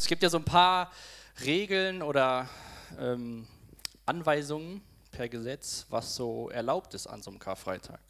[0.00, 0.90] Es gibt ja so ein paar
[1.44, 2.48] Regeln oder
[2.98, 3.46] ähm,
[4.06, 4.80] Anweisungen
[5.10, 8.00] per Gesetz, was so erlaubt ist an so einem Karfreitag.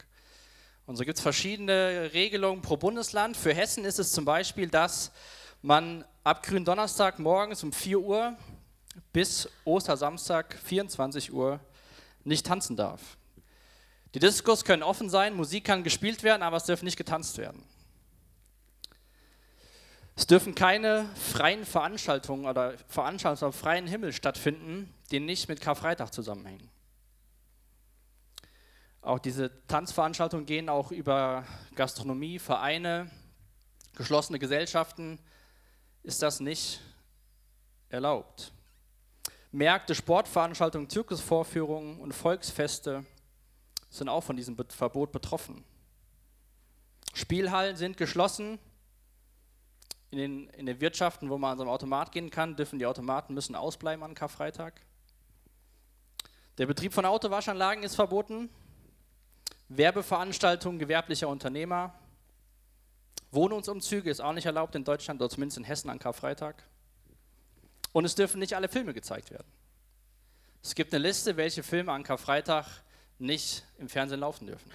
[0.86, 3.36] Und so gibt es verschiedene Regelungen pro Bundesland.
[3.36, 5.10] Für Hessen ist es zum Beispiel, dass
[5.62, 8.36] man ab Gründonnerstag morgens um 4 Uhr
[9.12, 11.58] bis Ostersamstag 24 Uhr
[12.22, 13.00] nicht tanzen darf.
[14.14, 17.64] Die Diskos können offen sein, Musik kann gespielt werden, aber es darf nicht getanzt werden.
[20.20, 26.12] Es dürfen keine freien Veranstaltungen oder Veranstaltungen am freien Himmel stattfinden, die nicht mit Karfreitag
[26.12, 26.68] zusammenhängen.
[29.00, 33.10] Auch diese Tanzveranstaltungen gehen auch über Gastronomie, Vereine,
[33.96, 35.18] geschlossene Gesellschaften.
[36.02, 36.82] Ist das nicht
[37.88, 38.52] erlaubt?
[39.52, 43.06] Märkte, Sportveranstaltungen, Zirkusvorführungen und Volksfeste
[43.88, 45.64] sind auch von diesem Verbot betroffen.
[47.14, 48.58] Spielhallen sind geschlossen,
[50.10, 52.86] in den, in den Wirtschaften, wo man an so einem Automat gehen kann, dürfen die
[52.86, 54.80] Automaten müssen ausbleiben an Karfreitag.
[56.58, 58.50] Der Betrieb von Autowaschanlagen ist verboten.
[59.68, 61.94] Werbeveranstaltungen gewerblicher Unternehmer.
[63.30, 66.64] Wohnungsumzüge ist auch nicht erlaubt in Deutschland oder zumindest in Hessen an Karfreitag.
[67.92, 69.46] Und es dürfen nicht alle Filme gezeigt werden.
[70.62, 72.66] Es gibt eine Liste, welche Filme an Karfreitag
[73.18, 74.70] nicht im Fernsehen laufen dürfen.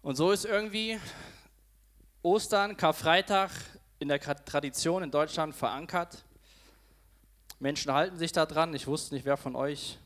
[0.00, 0.98] Und so ist irgendwie
[2.24, 3.50] Ostern, Karfreitag
[3.98, 6.24] in der Tradition in Deutschland verankert.
[7.58, 8.72] Menschen halten sich da dran.
[8.72, 9.98] Ich wusste nicht, wer von euch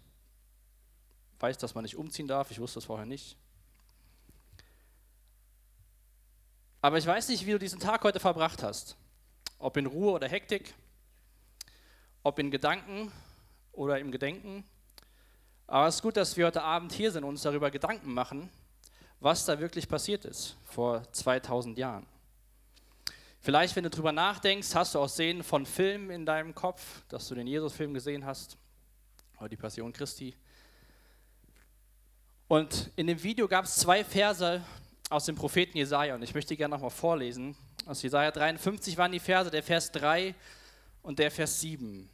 [1.39, 2.51] weiß, dass man nicht umziehen darf.
[2.51, 3.37] Ich wusste das vorher nicht.
[6.81, 8.97] Aber ich weiß nicht, wie du diesen Tag heute verbracht hast.
[9.61, 10.75] Ob in Ruhe oder Hektik,
[12.25, 13.13] ob in Gedanken
[13.71, 14.65] oder im Gedenken.
[15.69, 18.51] Aber es ist gut, dass wir heute Abend hier sind und uns darüber Gedanken machen,
[19.21, 22.07] was da wirklich passiert ist vor 2000 Jahren.
[23.41, 27.29] Vielleicht, wenn du darüber nachdenkst, hast du auch Szenen von Filmen in deinem Kopf, dass
[27.29, 28.59] du den Jesus-Film gesehen hast
[29.39, 30.35] oder die Passion Christi.
[32.49, 34.62] Und in dem Video gab es zwei Verse
[35.11, 37.57] aus dem Propheten Jesaja und ich möchte gerne nochmal vorlesen.
[37.87, 40.34] Aus Jesaja 53 waren die Verse, der Vers 3
[41.03, 42.09] und der Vers 7.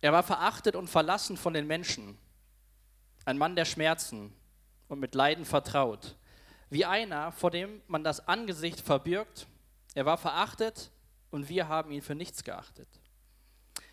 [0.00, 2.18] Er war verachtet und verlassen von den Menschen
[3.24, 4.32] ein Mann der Schmerzen
[4.88, 6.16] und mit Leiden vertraut,
[6.70, 9.46] wie einer, vor dem man das Angesicht verbirgt.
[9.94, 10.90] Er war verachtet
[11.30, 12.88] und wir haben ihn für nichts geachtet.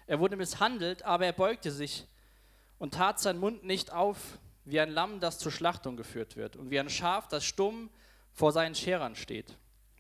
[0.08, 2.08] Er wurde misshandelt, aber er beugte sich
[2.80, 6.70] und tat seinen Mund nicht auf, wie ein Lamm, das zur Schlachtung geführt wird, und
[6.70, 7.90] wie ein Schaf, das stumm
[8.34, 9.58] vor seinen Scherern steht.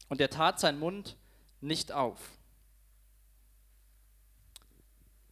[0.09, 1.15] Und er tat seinen Mund
[1.61, 2.19] nicht auf.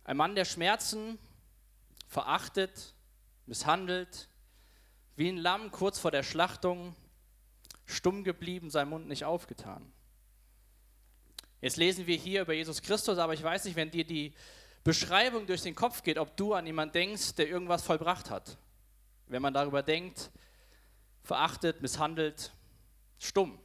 [0.03, 1.19] Ein Mann der Schmerzen,
[2.07, 2.93] verachtet,
[3.49, 4.29] misshandelt,
[5.15, 6.95] wie ein Lamm kurz vor der Schlachtung,
[7.85, 9.91] stumm geblieben, sein Mund nicht aufgetan.
[11.59, 14.33] Jetzt lesen wir hier über Jesus Christus, aber ich weiß nicht, wenn dir die
[14.83, 18.57] Beschreibung durch den Kopf geht, ob du an jemanden denkst, der irgendwas vollbracht hat.
[19.27, 20.31] Wenn man darüber denkt,
[21.23, 22.53] verachtet, misshandelt,
[23.17, 23.59] stumm.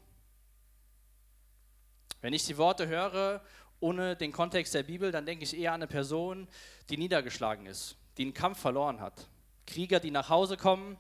[2.21, 3.45] Wenn ich die Worte höre,
[3.81, 6.49] ohne den Kontext der Bibel, dann denke ich eher an eine Person,
[6.89, 9.29] die niedergeschlagen ist, die einen Kampf verloren hat.
[9.67, 10.97] Krieger, die nach Hause kommen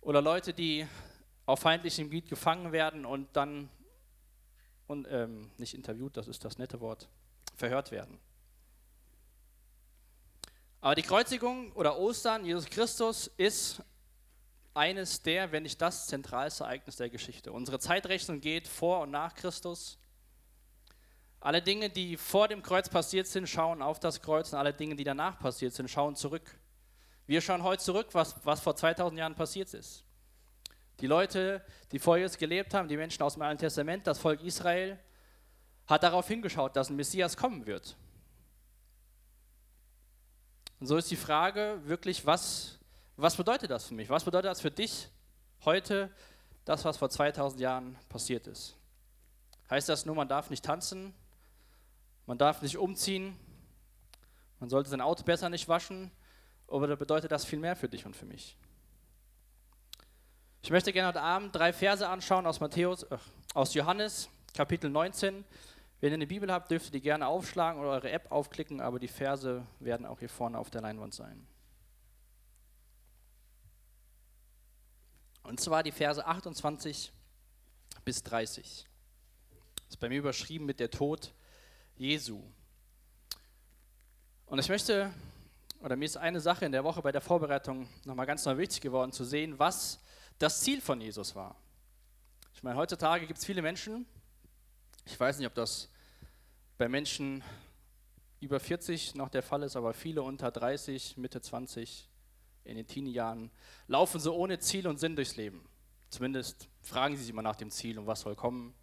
[0.00, 0.86] oder Leute, die
[1.46, 3.68] auf feindlichem Gebiet gefangen werden und dann,
[4.86, 7.08] und, ähm, nicht interviewt, das ist das nette Wort,
[7.56, 8.18] verhört werden.
[10.80, 13.82] Aber die Kreuzigung oder Ostern, Jesus Christus, ist
[14.74, 17.52] eines der, wenn nicht das zentralste Ereignis der Geschichte.
[17.52, 19.98] Unsere Zeitrechnung geht vor und nach Christus.
[21.40, 24.96] Alle Dinge, die vor dem Kreuz passiert sind, schauen auf das Kreuz und alle Dinge,
[24.96, 26.58] die danach passiert sind, schauen zurück.
[27.26, 30.04] Wir schauen heute zurück, was, was vor 2000 Jahren passiert ist.
[31.00, 34.42] Die Leute, die vor Jesus gelebt haben, die Menschen aus dem Alten Testament, das Volk
[34.42, 34.98] Israel,
[35.86, 37.96] hat darauf hingeschaut, dass ein Messias kommen wird.
[40.80, 42.78] Und so ist die Frage wirklich, was,
[43.16, 44.10] was bedeutet das für mich?
[44.10, 45.08] Was bedeutet das für dich
[45.64, 46.10] heute,
[46.64, 48.76] das, was vor 2000 Jahren passiert ist?
[49.70, 51.14] Heißt das nur, man darf nicht tanzen,
[52.26, 53.38] man darf nicht umziehen,
[54.60, 56.10] man sollte sein Auto besser nicht waschen,
[56.82, 58.56] oder bedeutet das viel mehr für dich und für mich?
[60.60, 63.18] Ich möchte gerne heute Abend drei Verse anschauen aus Matthäus, äh,
[63.54, 65.44] aus Johannes, Kapitel 19.
[66.00, 68.98] Wenn ihr eine Bibel habt, dürft ihr die gerne aufschlagen oder eure App aufklicken, aber
[68.98, 71.46] die Verse werden auch hier vorne auf der Leinwand sein.
[75.44, 77.12] Und zwar die Verse 28
[78.04, 78.86] bis 30.
[79.76, 81.32] Das ist bei mir überschrieben mit der Tod
[81.96, 82.42] Jesu.
[84.46, 85.12] Und ich möchte
[85.84, 88.80] oder mir ist eine Sache in der Woche bei der Vorbereitung nochmal ganz neu wichtig
[88.80, 90.00] geworden, zu sehen, was
[90.38, 91.56] das Ziel von Jesus war.
[92.54, 94.06] Ich meine, heutzutage gibt es viele Menschen,
[95.04, 95.90] ich weiß nicht, ob das
[96.78, 97.44] bei Menschen
[98.40, 102.08] über 40 noch der Fall ist, aber viele unter 30, Mitte 20,
[102.64, 103.50] in den Teenie-Jahren,
[103.86, 105.68] laufen so ohne Ziel und Sinn durchs Leben.
[106.08, 108.74] Zumindest fragen sie sich immer nach dem Ziel und was soll kommen.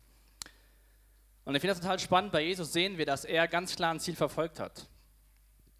[1.46, 2.32] Und ich finde das total spannend.
[2.32, 4.88] Bei Jesus sehen wir, dass er ganz klar ein Ziel verfolgt hat.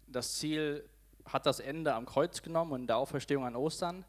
[0.08, 0.88] Das Ziel
[1.24, 4.04] hat das Ende am Kreuz genommen und in der Auferstehung an Ostern.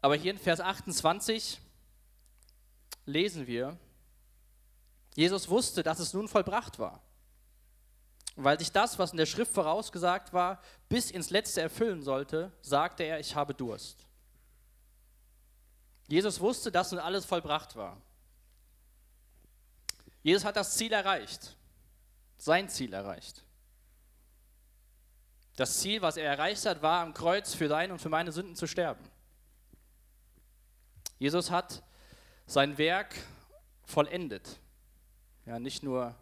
[0.00, 1.60] Aber hier in Vers 28
[3.06, 3.76] lesen wir,
[5.14, 7.02] Jesus wusste, dass es nun vollbracht war.
[8.40, 13.02] weil sich das, was in der Schrift vorausgesagt war, bis ins Letzte erfüllen sollte, sagte
[13.02, 14.06] er, ich habe Durst.
[16.06, 18.00] Jesus wusste, dass nun alles vollbracht war.
[20.22, 21.56] Jesus hat das Ziel erreicht,
[22.36, 23.44] sein Ziel erreicht.
[25.58, 28.54] Das Ziel, was er erreicht hat, war am Kreuz für deine und für meine Sünden
[28.54, 29.04] zu sterben.
[31.18, 31.82] Jesus hat
[32.46, 33.16] sein Werk
[33.84, 34.60] vollendet.
[35.46, 36.14] Ja, nicht nur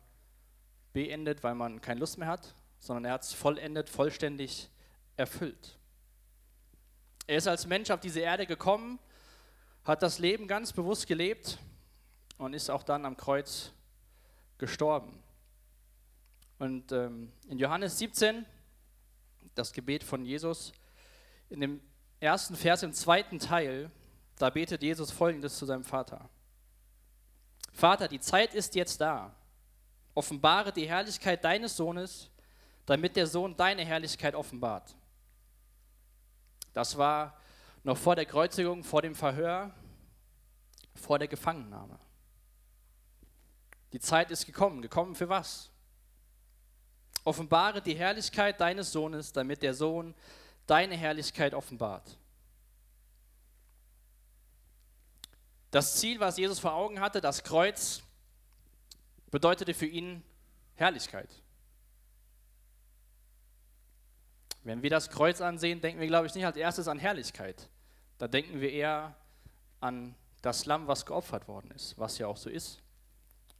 [0.94, 4.70] beendet, weil man keine Lust mehr hat, sondern er hat es vollendet, vollständig
[5.18, 5.76] erfüllt.
[7.26, 8.98] Er ist als Mensch auf diese Erde gekommen,
[9.84, 11.58] hat das Leben ganz bewusst gelebt
[12.38, 13.70] und ist auch dann am Kreuz
[14.56, 15.22] gestorben.
[16.58, 18.46] Und ähm, in Johannes 17,
[19.54, 20.72] das Gebet von Jesus,
[21.48, 21.80] in dem
[22.20, 23.90] ersten Vers im zweiten Teil,
[24.38, 26.28] da betet Jesus folgendes zu seinem Vater.
[27.72, 29.34] Vater, die Zeit ist jetzt da.
[30.14, 32.30] Offenbare die Herrlichkeit deines Sohnes,
[32.86, 34.96] damit der Sohn deine Herrlichkeit offenbart.
[36.72, 37.38] Das war
[37.82, 39.74] noch vor der Kreuzigung, vor dem Verhör,
[40.94, 41.98] vor der Gefangennahme.
[43.92, 44.82] Die Zeit ist gekommen.
[44.82, 45.70] Gekommen für was?
[47.26, 50.14] Offenbare die Herrlichkeit deines Sohnes, damit der Sohn
[50.66, 52.16] deine Herrlichkeit offenbart.
[55.72, 58.02] Das Ziel, was Jesus vor Augen hatte, das Kreuz,
[59.32, 60.22] bedeutete für ihn
[60.76, 61.28] Herrlichkeit.
[64.62, 67.68] Wenn wir das Kreuz ansehen, denken wir, glaube ich, nicht als erstes an Herrlichkeit.
[68.18, 69.16] Da denken wir eher
[69.80, 72.80] an das Lamm, was geopfert worden ist, was ja auch so ist.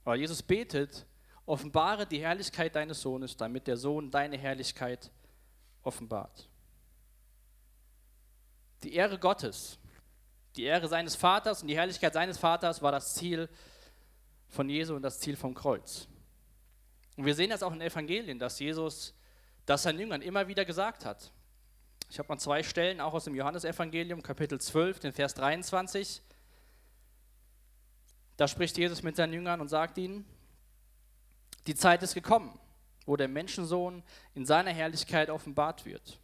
[0.05, 1.05] Aber Jesus betet,
[1.47, 5.11] offenbare die Herrlichkeit deines Sohnes, damit der Sohn deine Herrlichkeit
[5.83, 6.49] offenbart.
[8.83, 9.79] Die Ehre Gottes,
[10.57, 13.49] die Ehre seines Vaters und die Herrlichkeit seines Vaters war das Ziel
[14.49, 16.09] von Jesu und das Ziel vom Kreuz.
[17.17, 19.15] Und wir sehen das auch in den Evangelien, dass Jesus
[19.65, 21.33] das seinen Jüngern immer wieder gesagt hat.
[22.11, 26.23] Ich habe mal zwei Stellen, auch aus dem Johannesevangelium, Kapitel 12, den Vers 23.
[28.37, 30.25] Da spricht Jesus mit seinen Jüngern und sagt ihnen,
[31.67, 32.59] die Zeit ist gekommen,
[33.07, 34.03] wo der Menschensohn
[34.35, 36.19] in seiner Herrlichkeit offenbart wird.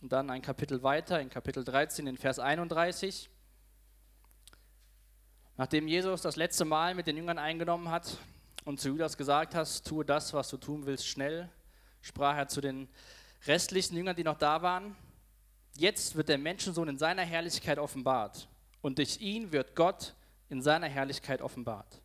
[0.00, 3.30] Und dann ein Kapitel weiter, in Kapitel 13, in Vers 31.
[5.56, 8.18] Nachdem Jesus das letzte Mal mit den Jüngern eingenommen hat
[8.64, 11.48] und zu Judas gesagt hat, tue das, was du tun willst, schnell,
[12.00, 12.88] sprach er zu den
[13.46, 14.96] restlichen Jüngern, die noch da waren,
[15.76, 18.48] jetzt wird der Menschensohn in seiner Herrlichkeit offenbart
[18.80, 20.14] und durch ihn wird Gott
[20.48, 22.01] in seiner Herrlichkeit offenbart.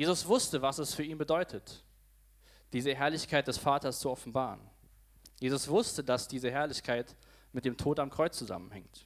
[0.00, 1.84] Jesus wusste, was es für ihn bedeutet,
[2.72, 4.58] diese Herrlichkeit des Vaters zu offenbaren.
[5.40, 7.14] Jesus wusste, dass diese Herrlichkeit
[7.52, 9.04] mit dem Tod am Kreuz zusammenhängt.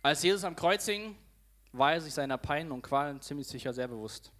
[0.00, 1.14] Als Jesus am Kreuz hing,
[1.72, 4.32] war er sich seiner Pein und Qualen ziemlich sicher sehr bewusst.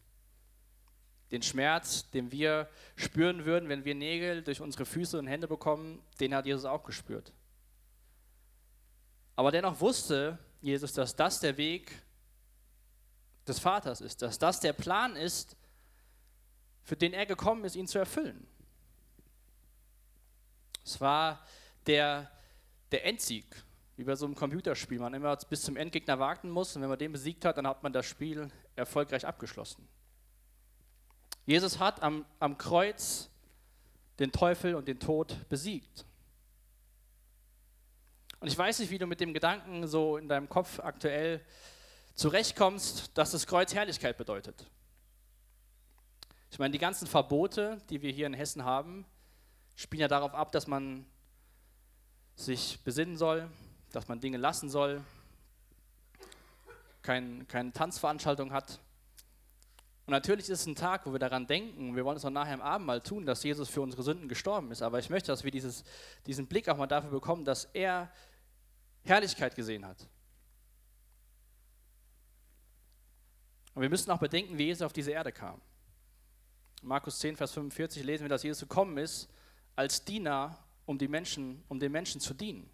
[1.31, 6.03] Den Schmerz, den wir spüren würden, wenn wir Nägel durch unsere Füße und Hände bekommen,
[6.19, 7.31] den hat Jesus auch gespürt.
[9.37, 11.91] Aber dennoch wusste Jesus, dass das der Weg
[13.47, 15.57] des Vaters ist, dass das der Plan ist,
[16.83, 18.47] für den er gekommen ist, ihn zu erfüllen.
[20.85, 21.45] Es war
[21.87, 22.31] der,
[22.91, 23.45] der Endsieg,
[23.97, 24.99] wie bei so einem Computerspiel.
[24.99, 27.83] Man immer bis zum Endgegner warten muss und wenn man den besiegt hat, dann hat
[27.83, 29.87] man das Spiel erfolgreich abgeschlossen.
[31.47, 33.31] Jesus hat am, am Kreuz
[34.19, 36.05] den Teufel und den Tod besiegt.
[38.41, 41.45] Und ich weiß nicht, wie du mit dem Gedanken so in deinem Kopf aktuell
[42.15, 44.67] zurechtkommst, dass das Kreuz Herrlichkeit bedeutet.
[46.51, 49.05] Ich meine, die ganzen Verbote, die wir hier in Hessen haben,
[49.77, 51.05] spielen ja darauf ab, dass man
[52.35, 53.49] sich besinnen soll,
[53.93, 55.03] dass man Dinge lassen soll,
[57.03, 58.81] kein, keine Tanzveranstaltung hat.
[60.07, 62.55] Und natürlich ist es ein Tag, wo wir daran denken, wir wollen es auch nachher
[62.55, 64.83] im Abendmahl tun, dass Jesus für unsere Sünden gestorben ist.
[64.83, 65.85] Aber ich möchte, dass wir dieses,
[66.27, 68.11] diesen Blick auch mal dafür bekommen, dass er
[69.05, 70.09] Herrlichkeit gesehen hat.
[73.75, 75.61] Und wir müssen auch bedenken, wie Jesus auf diese Erde kam.
[76.83, 79.29] In Markus 10, Vers 45 lesen wir, dass Jesus gekommen ist
[79.77, 82.69] als Diener, um, die Menschen, um den Menschen zu dienen.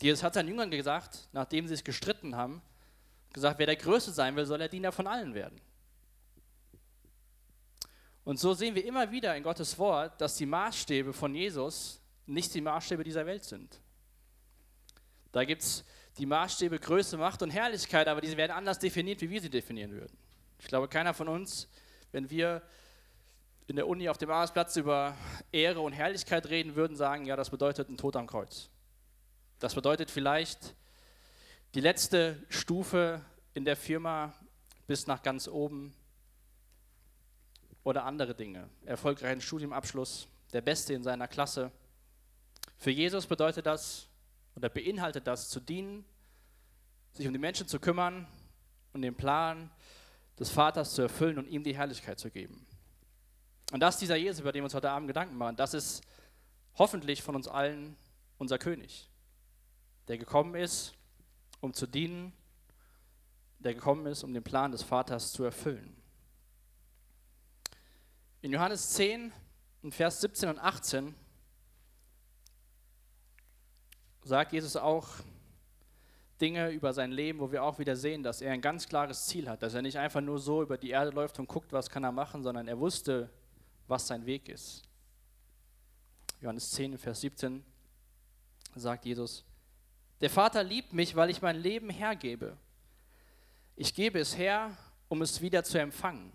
[0.00, 2.60] Jesus hat seinen Jüngern gesagt, nachdem sie sich gestritten haben,
[3.32, 5.60] gesagt, wer der Größte sein will, soll der Diener von allen werden.
[8.24, 12.54] Und so sehen wir immer wieder in Gottes Wort, dass die Maßstäbe von Jesus nicht
[12.54, 13.80] die Maßstäbe dieser Welt sind.
[15.34, 15.84] Da gibt es
[16.16, 19.90] die Maßstäbe Größe, Macht und Herrlichkeit, aber diese werden anders definiert, wie wir sie definieren
[19.90, 20.16] würden.
[20.60, 21.68] Ich glaube, keiner von uns,
[22.12, 22.62] wenn wir
[23.66, 25.16] in der Uni auf dem Arbeitsplatz über
[25.50, 28.70] Ehre und Herrlichkeit reden würden, sagen, ja, das bedeutet ein Tod am Kreuz.
[29.58, 30.76] Das bedeutet vielleicht
[31.74, 33.20] die letzte Stufe
[33.54, 34.34] in der Firma
[34.86, 35.96] bis nach ganz oben
[37.82, 38.68] oder andere Dinge.
[38.84, 41.72] Erfolgreichen Studiumabschluss, der Beste in seiner Klasse.
[42.76, 44.06] Für Jesus bedeutet das
[44.56, 46.04] oder beinhaltet das zu dienen,
[47.12, 48.26] sich um die Menschen zu kümmern
[48.92, 49.70] und den Plan
[50.38, 52.66] des Vaters zu erfüllen und ihm die Herrlichkeit zu geben.
[53.72, 55.56] Und das ist dieser Jesus, über den wir uns heute Abend Gedanken machen.
[55.56, 56.02] Das ist
[56.74, 57.96] hoffentlich von uns allen
[58.38, 59.08] unser König,
[60.08, 60.94] der gekommen ist,
[61.60, 62.32] um zu dienen,
[63.58, 65.96] der gekommen ist, um den Plan des Vaters zu erfüllen.
[68.42, 69.32] In Johannes 10,
[69.82, 71.14] in Vers 17 und 18
[74.24, 75.08] sagt Jesus auch
[76.40, 79.48] Dinge über sein Leben, wo wir auch wieder sehen, dass er ein ganz klares Ziel
[79.48, 82.04] hat, dass er nicht einfach nur so über die Erde läuft und guckt, was kann
[82.04, 83.30] er machen, sondern er wusste,
[83.86, 84.82] was sein Weg ist.
[86.40, 87.64] Johannes 10, Vers 17
[88.74, 89.44] sagt Jesus,
[90.20, 92.56] der Vater liebt mich, weil ich mein Leben hergebe.
[93.76, 94.76] Ich gebe es her,
[95.08, 96.32] um es wieder zu empfangen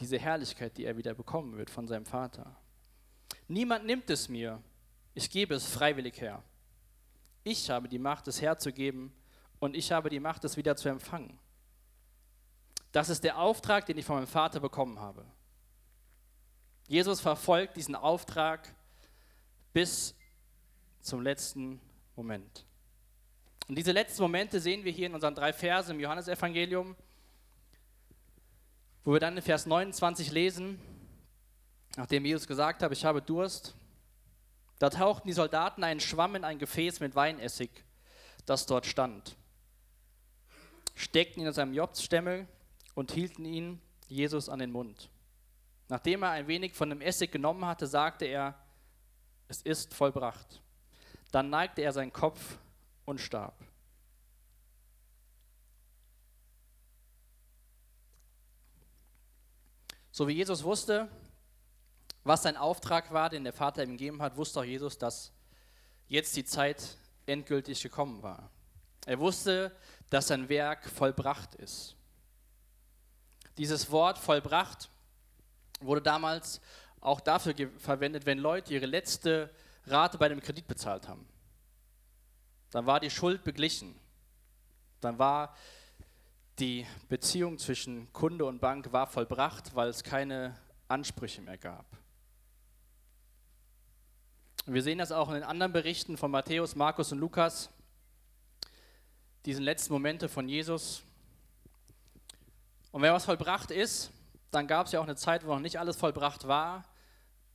[0.00, 2.56] diese Herrlichkeit, die er wieder bekommen wird von seinem Vater.
[3.48, 4.62] Niemand nimmt es mir,
[5.14, 6.42] ich gebe es freiwillig her.
[7.44, 9.12] Ich habe die Macht, es herzugeben
[9.58, 11.38] und ich habe die Macht, es wieder zu empfangen.
[12.92, 15.24] Das ist der Auftrag, den ich von meinem Vater bekommen habe.
[16.88, 18.74] Jesus verfolgt diesen Auftrag
[19.72, 20.14] bis
[21.00, 21.80] zum letzten
[22.16, 22.66] Moment.
[23.68, 26.94] Und diese letzten Momente sehen wir hier in unseren drei Versen im Johannesevangelium
[29.04, 30.78] wo wir dann in Vers 29 lesen,
[31.96, 33.74] nachdem Jesus gesagt hat, ich habe Durst,
[34.82, 37.70] da tauchten die Soldaten einen Schwamm in ein Gefäß mit Weinessig,
[38.46, 39.36] das dort stand,
[40.96, 42.48] steckten ihn in seinem Jobsstämmel
[42.96, 45.08] und hielten ihn Jesus an den Mund.
[45.88, 48.58] Nachdem er ein wenig von dem Essig genommen hatte, sagte er,
[49.46, 50.60] es ist vollbracht.
[51.30, 52.58] Dann neigte er seinen Kopf
[53.04, 53.54] und starb.
[60.10, 61.08] So wie Jesus wusste,
[62.24, 65.32] was sein Auftrag war, den der Vater ihm gegeben hat, wusste auch Jesus, dass
[66.08, 68.50] jetzt die Zeit endgültig gekommen war.
[69.06, 69.74] Er wusste,
[70.10, 71.96] dass sein Werk vollbracht ist.
[73.58, 74.88] Dieses Wort vollbracht
[75.80, 76.60] wurde damals
[77.00, 79.50] auch dafür verwendet, wenn Leute ihre letzte
[79.86, 81.26] Rate bei dem Kredit bezahlt haben.
[82.70, 83.94] Dann war die Schuld beglichen.
[85.00, 85.56] Dann war
[86.58, 91.84] die Beziehung zwischen Kunde und Bank war vollbracht, weil es keine Ansprüche mehr gab.
[94.66, 97.68] Wir sehen das auch in den anderen Berichten von Matthäus, Markus und Lukas,
[99.44, 101.02] diesen letzten Momente von Jesus.
[102.92, 104.12] Und wenn was vollbracht ist,
[104.52, 106.84] dann gab es ja auch eine Zeit, wo noch nicht alles vollbracht war,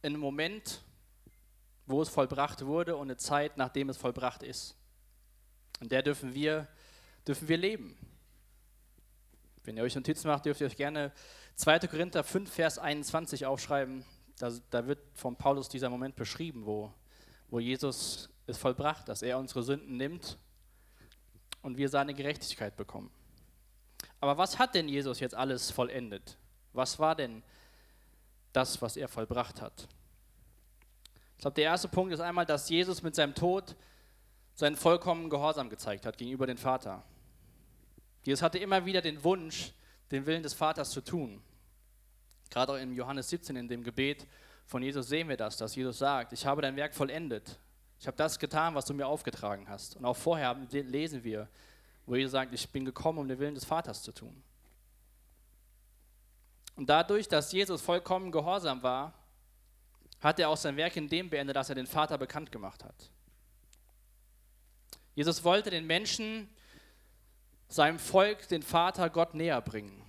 [0.02, 0.82] in einem Moment,
[1.86, 4.76] wo es vollbracht wurde und eine Zeit, nachdem es vollbracht ist.
[5.80, 6.68] Und der dürfen wir,
[7.26, 7.98] dürfen wir leben.
[9.64, 11.14] Wenn ihr euch Notizen macht, dürft ihr euch gerne
[11.56, 11.80] 2.
[11.88, 14.04] Korinther 5, Vers 21 aufschreiben.
[14.38, 16.94] Da, da wird von Paulus dieser Moment beschrieben, wo,
[17.50, 20.38] wo Jesus es vollbracht, dass er unsere Sünden nimmt
[21.62, 23.12] und wir seine Gerechtigkeit bekommen.
[24.20, 26.38] Aber was hat denn Jesus jetzt alles vollendet?
[26.74, 27.44] Was war denn
[28.53, 29.88] das, was er vollbracht hat?
[31.36, 33.75] Ich glaube, der erste Punkt ist einmal, dass Jesus mit seinem Tod
[34.56, 37.03] seinen vollkommenen Gehorsam gezeigt hat gegenüber dem Vater.
[38.24, 39.72] Jesus hatte immer wieder den Wunsch,
[40.10, 41.41] den Willen des Vaters zu tun.
[42.50, 44.27] Gerade auch in Johannes 17, in dem Gebet
[44.66, 47.58] von Jesus sehen wir das, dass Jesus sagt, ich habe dein Werk vollendet.
[48.00, 49.96] Ich habe das getan, was du mir aufgetragen hast.
[49.96, 51.48] Und auch vorher lesen wir,
[52.06, 54.44] wo Jesus sagt, ich bin gekommen, um den Willen des Vaters zu tun.
[56.75, 59.13] Und dadurch, dass Jesus vollkommen gehorsam war,
[60.20, 63.10] hat er auch sein Werk in dem beendet, dass er den Vater bekannt gemacht hat.
[65.16, 66.50] Jesus wollte den Menschen
[67.68, 70.07] seinem Volk den Vater Gott näher bringen.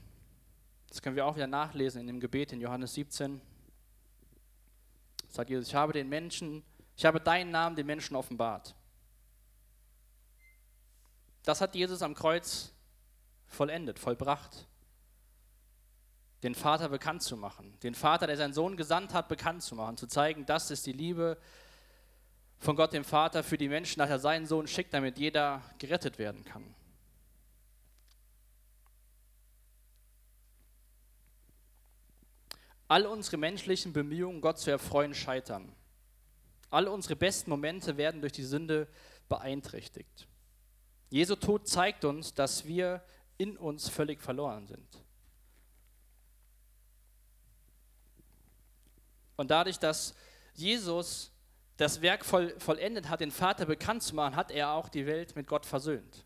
[0.89, 3.41] Das können wir auch wieder nachlesen in dem Gebet in Johannes 17.
[5.29, 6.65] Sagt Jesus, ich habe den Menschen,
[6.97, 8.75] ich habe deinen Namen den Menschen offenbart.
[11.45, 12.73] Das hat Jesus am Kreuz
[13.47, 14.67] vollendet, vollbracht.
[16.43, 19.97] den Vater bekannt zu machen, den Vater, der seinen Sohn gesandt hat, bekannt zu machen,
[19.97, 21.37] zu zeigen, das ist die Liebe
[22.59, 26.19] von Gott dem Vater für die Menschen, dass er seinen Sohn schickt, damit jeder gerettet
[26.19, 26.75] werden kann.
[32.89, 35.73] All unsere menschlichen Bemühungen, Gott zu erfreuen, scheitern.
[36.71, 38.89] All unsere besten Momente werden durch die Sünde
[39.29, 40.27] beeinträchtigt.
[41.11, 43.03] Jesu Tod zeigt uns, dass wir
[43.37, 45.05] in uns völlig verloren sind.
[49.37, 50.15] Und dadurch, dass
[50.55, 51.31] Jesus
[51.77, 55.37] das Werk voll, vollendet hat, den Vater bekannt zu machen, hat er auch die Welt
[55.37, 56.25] mit Gott versöhnt.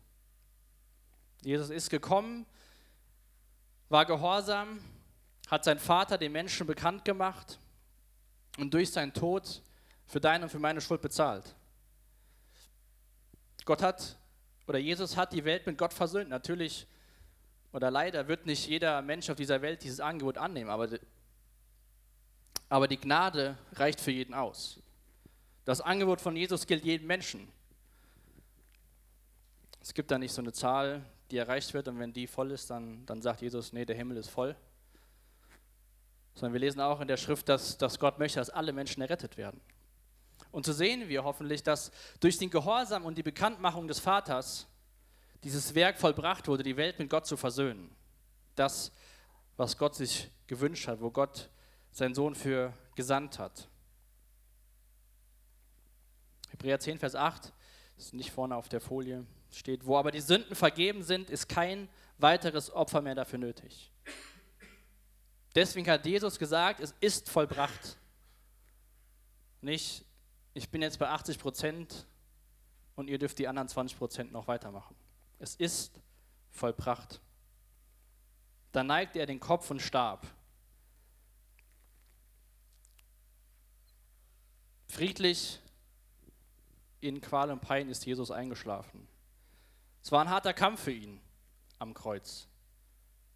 [1.43, 2.45] Jesus ist gekommen,
[3.89, 4.79] war gehorsam,
[5.53, 7.59] hat sein Vater den Menschen bekannt gemacht
[8.57, 9.61] und durch seinen Tod
[10.07, 11.55] für deine und für meine Schuld bezahlt.
[13.63, 14.17] Gott hat,
[14.65, 16.31] oder Jesus hat die Welt mit Gott versöhnt.
[16.31, 16.87] Natürlich,
[17.71, 20.89] oder leider wird nicht jeder Mensch auf dieser Welt dieses Angebot annehmen, aber,
[22.67, 24.79] aber die Gnade reicht für jeden aus.
[25.65, 27.47] Das Angebot von Jesus gilt jedem Menschen.
[29.79, 32.71] Es gibt da nicht so eine Zahl, die erreicht wird und wenn die voll ist,
[32.71, 34.55] dann, dann sagt Jesus, nee, der Himmel ist voll.
[36.35, 39.37] Sondern wir lesen auch in der Schrift, dass, dass Gott möchte, dass alle Menschen errettet
[39.37, 39.61] werden.
[40.51, 44.67] Und so sehen wir hoffentlich, dass durch den Gehorsam und die Bekanntmachung des Vaters
[45.43, 47.93] dieses Werk vollbracht wurde, die Welt mit Gott zu versöhnen.
[48.55, 48.91] Das,
[49.57, 51.49] was Gott sich gewünscht hat, wo Gott
[51.91, 53.67] seinen Sohn für gesandt hat.
[56.49, 57.51] Hebräer 10, Vers 8,
[57.97, 61.89] ist nicht vorne auf der Folie, steht, wo aber die Sünden vergeben sind, ist kein
[62.17, 63.91] weiteres Opfer mehr dafür nötig.
[65.55, 67.97] Deswegen hat Jesus gesagt, es ist vollbracht.
[69.61, 70.03] Nicht,
[70.53, 72.05] ich bin jetzt bei 80 Prozent
[72.95, 74.95] und ihr dürft die anderen 20 Prozent noch weitermachen.
[75.39, 75.99] Es ist
[76.51, 77.21] vollbracht.
[78.71, 80.25] Da neigte er den Kopf und starb.
[84.87, 85.59] Friedlich
[87.01, 89.07] in Qual und Pein ist Jesus eingeschlafen.
[90.01, 91.21] Es war ein harter Kampf für ihn
[91.79, 92.47] am Kreuz.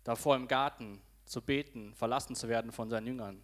[0.03, 3.43] Davor im Garten zu beten, verlassen zu werden von seinen Jüngern.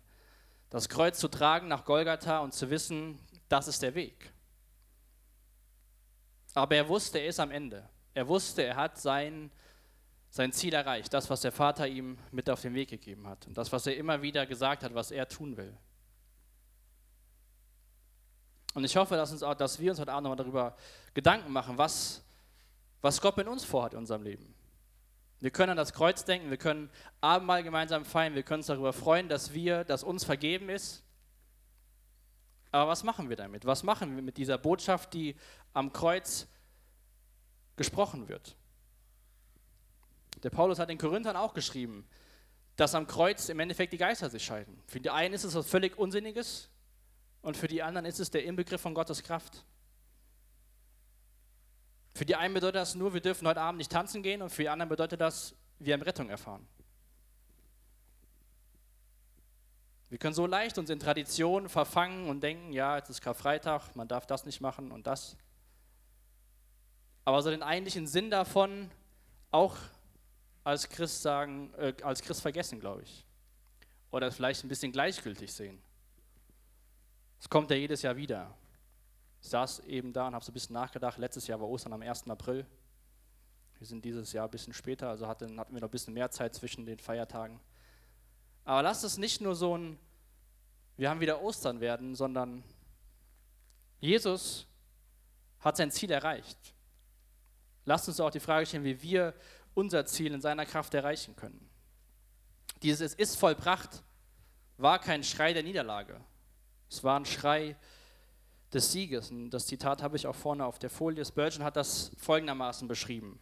[0.69, 4.33] Das Kreuz zu tragen nach Golgatha und zu wissen, das ist der Weg.
[6.53, 7.87] Aber er wusste, er ist am Ende.
[8.13, 9.51] Er wusste, er hat sein,
[10.29, 13.57] sein Ziel erreicht, das, was der Vater ihm mit auf den Weg gegeben hat und
[13.57, 15.75] das, was er immer wieder gesagt hat, was er tun will.
[18.73, 20.75] Und ich hoffe, dass, uns auch, dass wir uns heute Abend nochmal darüber
[21.13, 22.23] Gedanken machen, was,
[23.01, 24.55] was Gott mit uns vorhat in unserem Leben.
[25.43, 28.93] Wir können an das Kreuz denken, wir können Abendmahl gemeinsam feiern, wir können uns darüber
[28.93, 31.03] freuen, dass wir, dass uns vergeben ist.
[32.71, 33.65] Aber was machen wir damit?
[33.65, 35.35] Was machen wir mit dieser Botschaft, die
[35.73, 36.47] am Kreuz
[37.75, 38.55] gesprochen wird?
[40.43, 42.07] Der Paulus hat den Korinthern auch geschrieben,
[42.77, 44.81] dass am Kreuz im Endeffekt die Geister sich scheiden.
[44.87, 46.69] Für die einen ist es was völlig Unsinniges
[47.41, 49.65] und für die anderen ist es der Inbegriff von Gottes Kraft.
[52.13, 54.63] Für die einen bedeutet das nur, wir dürfen heute Abend nicht tanzen gehen und für
[54.63, 56.67] die anderen bedeutet das, wir haben Rettung erfahren.
[60.09, 64.07] Wir können so leicht uns in Traditionen verfangen und denken, ja, jetzt ist Karfreitag, man
[64.07, 65.35] darf das nicht machen und das.
[67.25, 68.91] Aber so den eigentlichen Sinn davon
[69.49, 69.75] auch
[70.63, 73.25] als Christ sagen, äh, als Christ vergessen, glaube ich.
[74.11, 75.81] Oder vielleicht ein bisschen gleichgültig sehen.
[77.39, 78.53] Es kommt ja jedes Jahr wieder.
[79.43, 81.17] Ich saß eben da und habe so ein bisschen nachgedacht.
[81.17, 82.29] Letztes Jahr war Ostern am 1.
[82.29, 82.65] April.
[83.77, 86.31] Wir sind dieses Jahr ein bisschen später, also hatten, hatten wir noch ein bisschen mehr
[86.31, 87.59] Zeit zwischen den Feiertagen.
[88.63, 89.99] Aber lasst es nicht nur so ein,
[90.95, 92.63] wir haben wieder Ostern werden, sondern
[93.99, 94.65] Jesus
[95.59, 96.57] hat sein Ziel erreicht.
[97.83, 99.33] Lasst uns auch die Frage stellen, wie wir
[99.73, 101.69] unser Ziel in seiner Kraft erreichen können.
[102.81, 104.03] Dieses Es ist vollbracht
[104.77, 106.19] war kein Schrei der Niederlage.
[106.89, 107.75] Es war ein Schrei
[108.73, 109.31] des Sieges.
[109.31, 111.23] Und das Zitat habe ich auch vorne auf der Folie.
[111.23, 113.39] Spurgeon hat das folgendermaßen beschrieben.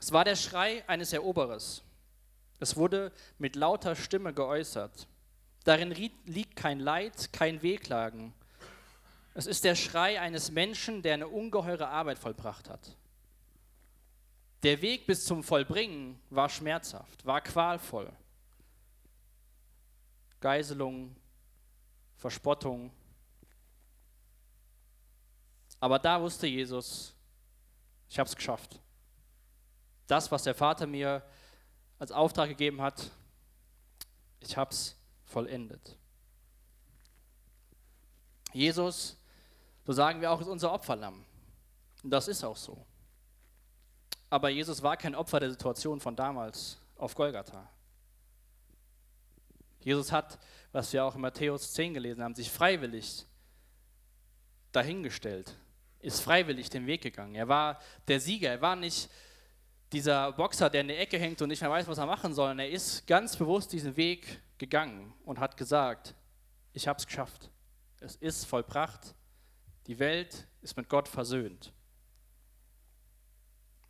[0.00, 1.82] Es war der Schrei eines Eroberers.
[2.58, 5.06] Es wurde mit lauter Stimme geäußert.
[5.64, 8.32] Darin liegt kein Leid, kein Wehklagen.
[9.34, 12.96] Es ist der Schrei eines Menschen, der eine ungeheure Arbeit vollbracht hat.
[14.62, 18.12] Der Weg bis zum Vollbringen war schmerzhaft, war qualvoll.
[20.40, 21.16] Geiselung,
[22.16, 22.92] Verspottung.
[25.82, 27.12] Aber da wusste Jesus,
[28.08, 28.78] ich habe es geschafft.
[30.06, 31.24] Das, was der Vater mir
[31.98, 33.10] als Auftrag gegeben hat,
[34.38, 35.98] ich habe es vollendet.
[38.52, 39.16] Jesus,
[39.84, 41.24] so sagen wir auch, ist unser Opferlamm.
[42.04, 42.86] Und das ist auch so.
[44.30, 47.68] Aber Jesus war kein Opfer der Situation von damals auf Golgatha.
[49.80, 50.38] Jesus hat,
[50.70, 53.26] was wir auch in Matthäus 10 gelesen haben, sich freiwillig
[54.70, 55.56] dahingestellt,
[56.02, 57.34] ist freiwillig den Weg gegangen.
[57.34, 59.08] Er war der Sieger, er war nicht
[59.92, 62.58] dieser Boxer, der in der Ecke hängt und nicht mehr weiß, was er machen soll.
[62.58, 66.14] Er ist ganz bewusst diesen Weg gegangen und hat gesagt,
[66.72, 67.50] ich habe es geschafft.
[68.00, 69.14] Es ist vollbracht.
[69.86, 71.72] Die Welt ist mit Gott versöhnt.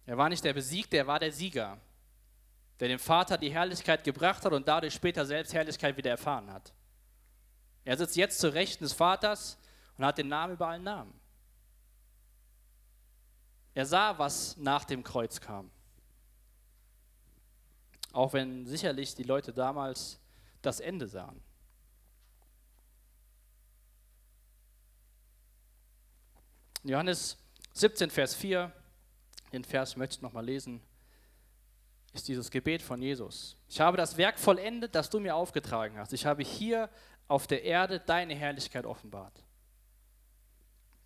[0.05, 1.79] Er war nicht der Besiegte, er war der Sieger,
[2.81, 6.72] der dem Vater die Herrlichkeit gebracht hat und dadurch später selbst Herrlichkeit wieder erfahren hat.
[7.85, 9.59] Er sitzt jetzt zur Rechten des Vaters
[9.96, 11.22] und hat den Namen über allen Namen.
[13.75, 15.71] Er sah, was nach dem Kreuz kam.
[18.13, 20.19] Auch wenn sicherlich die Leute damals
[20.61, 21.43] das Ende sahen.
[26.85, 27.39] Johannes
[27.75, 28.71] 17, Vers 4,
[29.53, 30.83] den Vers möchte ich nochmal lesen,
[32.13, 33.57] ist dieses Gebet von Jesus.
[33.69, 36.13] Ich habe das Werk vollendet, das du mir aufgetragen hast.
[36.13, 36.91] Ich habe hier
[37.29, 39.43] auf der Erde deine Herrlichkeit offenbart.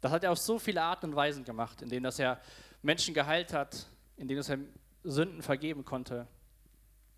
[0.06, 2.40] Das hat er auf so viele Arten und Weisen gemacht, indem dass er
[2.80, 4.60] Menschen geheilt hat, indem dass er
[5.02, 6.28] Sünden vergeben konnte,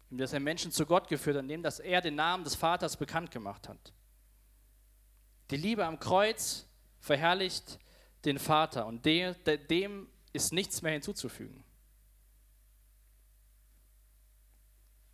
[0.09, 2.97] indem dass er Menschen zu Gott geführt hat, indem dass er den Namen des Vaters
[2.97, 3.93] bekannt gemacht hat.
[5.51, 6.67] Die Liebe am Kreuz
[6.99, 7.79] verherrlicht
[8.25, 11.63] den Vater und dem ist nichts mehr hinzuzufügen.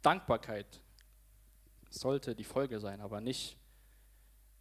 [0.00, 0.80] Dankbarkeit
[1.90, 3.58] sollte die Folge sein, aber nicht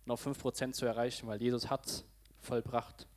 [0.06, 2.06] noch 5% zu erreichen, weil Jesus hat
[2.44, 3.08] vollbracht.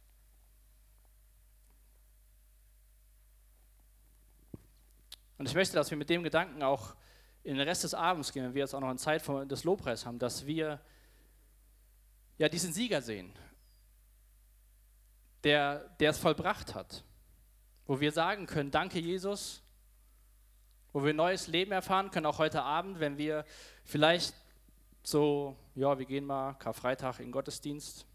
[5.38, 6.94] Und ich möchte, dass wir mit dem Gedanken auch
[7.42, 10.06] in den Rest des Abends gehen, wenn wir jetzt auch noch eine Zeit des Lobpreis
[10.06, 10.80] haben, dass wir
[12.38, 13.32] ja diesen Sieger sehen,
[15.44, 17.04] der, der es vollbracht hat.
[17.86, 19.62] Wo wir sagen können, danke Jesus,
[20.92, 23.44] wo wir neues Leben erfahren können, auch heute Abend, wenn wir
[23.84, 24.34] vielleicht
[25.02, 28.06] so, ja, wir gehen mal Karfreitag in Gottesdienst,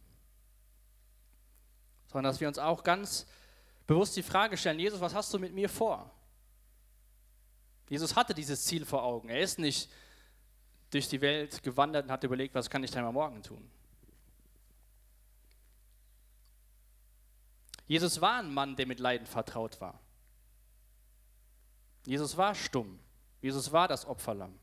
[2.12, 3.26] sondern dass wir uns auch ganz
[3.88, 6.12] bewusst die Frage stellen, Jesus, was hast du mit mir vor?
[7.89, 9.30] Jesus hatte dieses Ziel vor Augen.
[9.30, 9.89] Er ist nicht
[10.91, 13.69] durch die Welt gewandert und hat überlegt, was kann ich denn mal morgen tun?
[17.88, 20.00] Jesus war ein Mann, der mit Leiden vertraut war.
[22.06, 23.00] Jesus war stumm.
[23.41, 24.58] Jesus war das Opferlamm.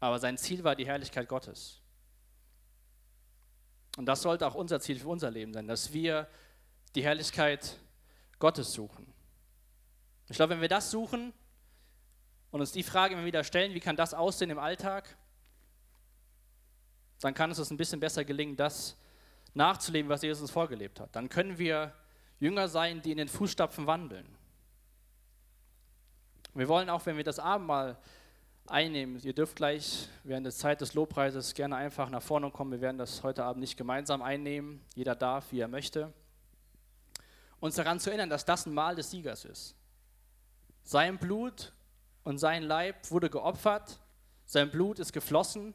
[0.00, 1.80] Aber sein Ziel war die Herrlichkeit Gottes.
[3.96, 6.28] Und das sollte auch unser Ziel für unser Leben sein, dass wir
[6.94, 7.78] die Herrlichkeit
[8.38, 9.12] Gottes suchen.
[10.28, 11.32] Ich glaube, wenn wir das suchen
[12.50, 15.16] und uns die Frage immer wieder stellen, wie kann das aussehen im Alltag,
[17.20, 18.96] dann kann es uns ein bisschen besser gelingen, das
[19.54, 21.16] nachzuleben, was Jesus uns vorgelebt hat.
[21.16, 21.94] Dann können wir
[22.38, 24.26] Jünger sein, die in den Fußstapfen wandeln.
[26.54, 27.96] Wir wollen auch, wenn wir das Abendmahl
[28.70, 32.72] einnehmen, ihr dürft gleich während der Zeit des Lobpreises gerne einfach nach vorne kommen.
[32.72, 34.80] Wir werden das heute Abend nicht gemeinsam einnehmen.
[34.94, 36.12] Jeder darf, wie er möchte.
[37.60, 39.74] Uns daran zu erinnern, dass das ein Mahl des Siegers ist.
[40.82, 41.72] Sein Blut
[42.24, 43.98] und sein Leib wurde geopfert,
[44.44, 45.74] sein Blut ist geflossen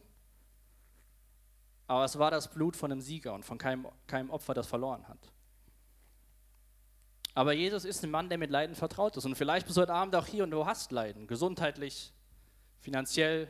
[1.91, 5.05] aber es war das Blut von einem Sieger und von keinem, keinem Opfer, das verloren
[5.09, 5.17] hat.
[7.33, 9.25] Aber Jesus ist ein Mann, der mit Leiden vertraut ist.
[9.25, 12.13] Und vielleicht bist du heute Abend auch hier und du hast Leiden, gesundheitlich,
[12.81, 13.49] finanziell,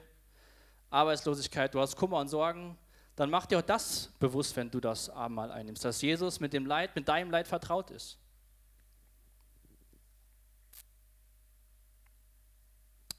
[0.89, 2.77] Arbeitslosigkeit, du hast Kummer und Sorgen.
[3.15, 6.65] Dann mach dir auch das bewusst, wenn du das Abendmahl einnimmst, dass Jesus mit dem
[6.65, 8.17] Leid, mit deinem Leid vertraut ist.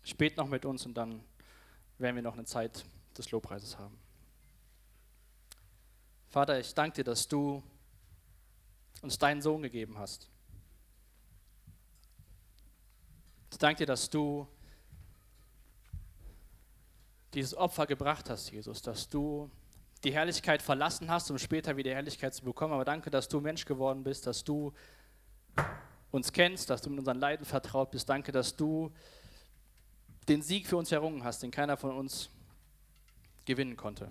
[0.04, 1.22] Spät noch mit uns und dann
[1.98, 2.84] werden wir noch eine Zeit
[3.16, 3.96] des Lobpreises haben.
[6.28, 7.62] Vater, ich danke dir, dass du
[9.02, 10.28] uns deinen Sohn gegeben hast.
[13.50, 14.48] Ich danke dir, dass du
[17.34, 19.50] dieses Opfer gebracht hast, Jesus, dass du
[20.04, 22.74] die Herrlichkeit verlassen hast, um später wieder Herrlichkeit zu bekommen.
[22.74, 24.72] Aber danke, dass du Mensch geworden bist, dass du
[26.10, 28.08] uns kennst, dass du mit unseren Leiden vertraut bist.
[28.08, 28.92] Danke, dass du
[30.28, 32.30] den Sieg für uns errungen hast, den keiner von uns
[33.44, 34.10] gewinnen konnte.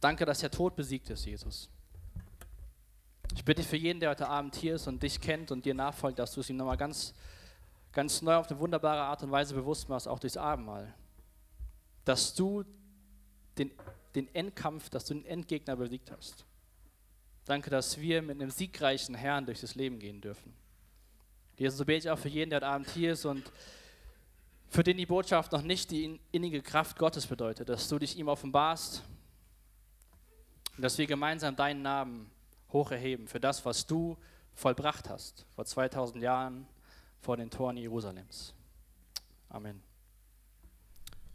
[0.00, 1.70] Danke, dass der Tod besiegt ist, Jesus.
[3.34, 6.18] Ich bitte für jeden, der heute Abend hier ist und dich kennt und dir nachfolgt,
[6.18, 7.14] dass du es ihm nochmal ganz,
[7.92, 10.94] ganz neu auf eine wunderbare Art und Weise bewusst machst, auch durchs Abendmahl.
[12.04, 12.64] Dass du
[13.58, 13.70] den,
[14.14, 16.44] den Endkampf, dass du den Endgegner besiegt hast.
[17.44, 20.54] Danke, dass wir mit einem siegreichen Herrn durch das Leben gehen dürfen.
[21.56, 23.50] Jesus, so bete ich auch für jeden, der heute Abend hier ist und
[24.68, 28.28] für den die Botschaft noch nicht die innige Kraft Gottes bedeutet, dass du dich ihm
[28.28, 29.04] offenbarst,
[30.76, 32.30] und dass wir gemeinsam deinen Namen
[32.72, 34.16] hoch erheben für das, was du
[34.54, 36.66] vollbracht hast vor 2000 Jahren
[37.20, 38.54] vor den Toren Jerusalems.
[39.48, 39.93] Amen.